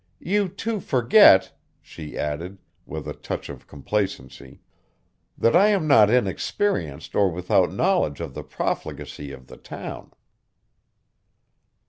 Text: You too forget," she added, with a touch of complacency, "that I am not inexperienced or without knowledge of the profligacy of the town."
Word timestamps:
You 0.17 0.49
too 0.49 0.79
forget," 0.79 1.55
she 1.79 2.17
added, 2.17 2.57
with 2.87 3.07
a 3.07 3.13
touch 3.13 3.49
of 3.49 3.67
complacency, 3.67 4.59
"that 5.37 5.55
I 5.55 5.67
am 5.67 5.85
not 5.85 6.09
inexperienced 6.09 7.13
or 7.15 7.29
without 7.29 7.71
knowledge 7.71 8.19
of 8.19 8.33
the 8.33 8.41
profligacy 8.43 9.31
of 9.31 9.45
the 9.45 9.57
town." 9.57 10.09